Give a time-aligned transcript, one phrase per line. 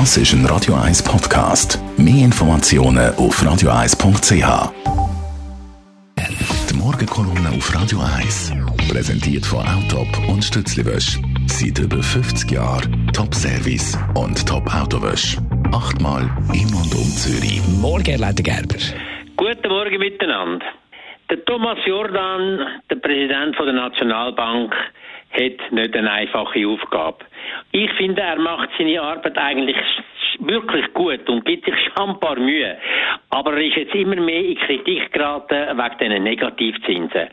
[0.00, 1.78] Das ist ein Radio 1 Podcast.
[1.96, 4.72] Mehr Informationen auf radio1.ch.
[6.68, 8.54] Die Morgenkolumne auf Radio 1
[8.90, 11.20] präsentiert von Autop und Stützliwösch.
[11.46, 15.36] Seit über 50 Jahren Top-Service und Top-Autowösch.
[15.70, 16.22] Achtmal
[16.52, 17.62] in und um Zürich.
[17.80, 18.82] Morgen, Herr Leiter Gerber.
[19.36, 20.66] Guten Morgen miteinander.
[21.30, 22.58] Der Thomas Jordan,
[22.90, 24.74] der Präsident der Nationalbank,
[25.34, 27.24] hat nicht eine einfache Aufgabe.
[27.72, 29.76] Ich finde, er macht seine Arbeit eigentlich
[30.40, 32.76] wirklich gut und gibt sich schon ein paar Mühe.
[33.30, 37.28] Aber er ist jetzt immer mehr in Kritik geraten wegen diesen Negativzinsen.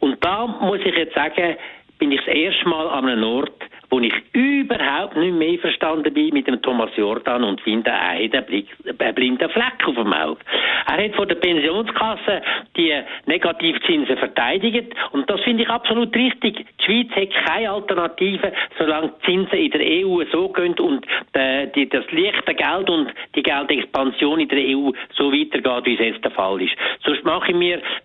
[0.00, 1.56] Und da muss ich jetzt sagen,
[1.98, 6.34] bin ich das erste Mal an einem Ort, wo ich überhaupt nicht mehr verstanden bin
[6.34, 10.40] mit dem Thomas Jordan und finde, er hat einen blinden Fleck auf dem Auge.
[10.86, 12.42] Er hat von der Pensionskasse
[12.76, 12.92] die
[13.26, 16.66] Negativzinsen verteidigt und das finde ich absolut richtig.
[16.80, 21.72] Die Schweiz hat keine Alternative, solange die Zinsen in der EU so gehen und die,
[21.74, 26.24] die, das leichte Geld und die Geldexpansion in der EU so weitergeht, wie es jetzt
[26.24, 26.74] der Fall ist.
[27.04, 27.58] Sonst machen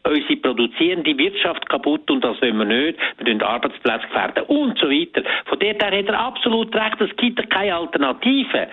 [0.03, 2.99] wir unsere produzierende Wirtschaft kaputt und das wollen wir nicht.
[3.17, 5.23] Wir den Arbeitsplätze gefährden und so weiter.
[5.45, 8.67] Von dort her hat er absolut recht, es gibt keine Alternative.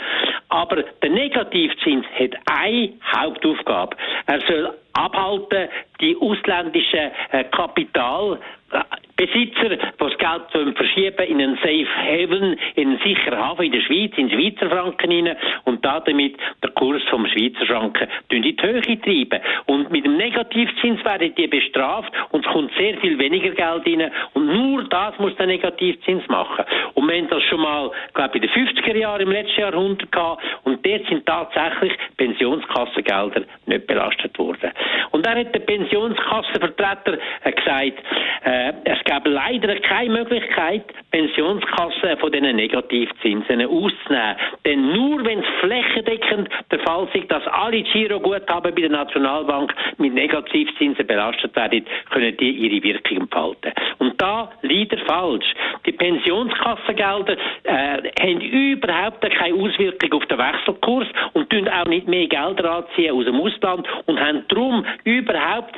[0.49, 3.97] Aber der Negativzins hat eine Hauptaufgabe.
[4.27, 5.69] Er soll abhalten,
[6.01, 8.39] die ausländischen äh, Kapital
[9.21, 13.83] Besitzer, die das Geld verschieben in einen Safe Haven, in einen sicheren Hafen in der
[13.83, 18.81] Schweiz, in Schweizer Franken rein und damit der Kurs vom Schweizer Franken in die Höhe
[18.81, 19.41] treiben.
[19.67, 24.11] Und mit dem Negativzins werden die bestraft und es kommt sehr viel weniger Geld rein
[24.33, 26.65] und nur das muss der Negativzins machen.
[26.95, 30.11] Und wir haben das schon mal, glaube ich, in den 50er Jahren im letzten Jahrhundert
[30.11, 34.71] gehabt und dort sind tatsächlich Pensionskassengelder nicht belastet worden.
[35.11, 37.99] Und da hat der Pensionskassenvertreter äh, gesagt,
[38.45, 44.37] äh, es gab leider keine Möglichkeit, Pensionskassen von diesen Negativzinsen auszunehmen.
[44.65, 50.15] Denn nur wenn es flächendeckend der Fall ist, dass alle Giroguthaben bei der Nationalbank mit
[50.15, 53.73] Negativzinsen belastet werden, können die ihre Wirkung entfalten.
[53.99, 55.55] Und da leider falsch.
[55.87, 62.29] Die Pensionskassengelder äh, haben überhaupt keine Auswirkung auf den Wechselkurs und tun auch nicht mehr
[62.29, 65.75] Gelder anziehen aus dem Ausland und haben darum überhaupt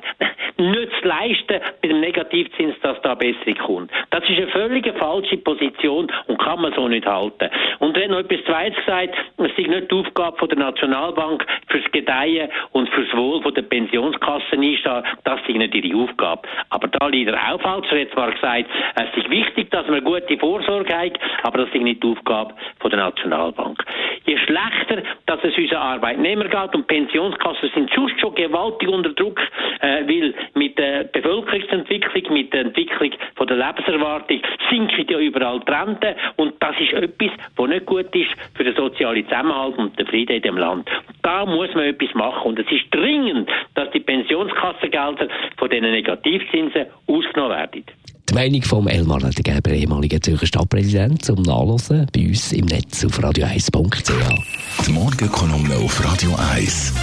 [0.59, 3.91] nicht zu leisten mit dem Negativzins, dass da besser kommt.
[4.11, 7.51] Das ist eine völlig falsche Position und kann man so nicht halten.
[7.79, 12.49] Und wenn noch etwas Zweites gesagt, es ist nicht die Aufgabe der Nationalbank fürs Gedeihen
[12.73, 16.43] und fürs Wohl der Pensionskassen einstehen, das ist nicht ihre Aufgabe.
[16.71, 17.87] Aber da leider auch falsch.
[17.91, 21.83] Er hat zwar gesagt, es ist wichtig, dass man gute Vorsorge hat, aber das ist
[21.83, 23.83] nicht die Aufgabe der Nationalbank.
[24.25, 29.41] Je schlechter, dass es unseren Arbeitnehmer geht und Pensionskassen sind sonst schon gewaltig unter Druck,
[29.81, 34.41] äh, weil mit der Bevölkerungsentwicklung, mit der Entwicklung von der Lebenserwartung
[34.71, 38.75] sinken ja überall die Renten und das ist etwas, was nicht gut ist für den
[38.77, 40.89] sozialen Zusammenhalt und den Frieden in dem Land.
[41.23, 46.87] Da muss man etwas machen und es ist dringend, dass die Pensionskassengelder von diesen Negativzinsen
[47.07, 47.85] ausgenommen werden.
[48.33, 53.19] Die Meinung von Elmar Ledergeber, ehemaliger Zürcher Stadtpräsident, zum Nachlesen bei uns im Netz auf
[53.19, 54.87] radio1.ch.
[54.87, 56.95] Die Morgenkolumne auf Radio 1.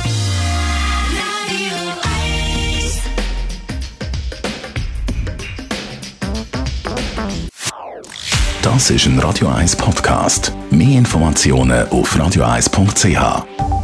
[8.63, 10.51] Das ist ein Radio 1 Podcast.
[10.71, 13.78] Mehr Informationen auf radio1.ch.